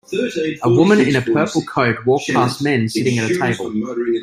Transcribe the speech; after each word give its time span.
A 0.63 0.67
woman 0.67 0.99
in 0.99 1.15
a 1.15 1.21
purple 1.21 1.61
coat 1.61 2.03
walk 2.07 2.23
past 2.27 2.63
men 2.63 2.89
sitting 2.89 3.19
at 3.19 3.29
a 3.29 3.37
table. 3.39 3.71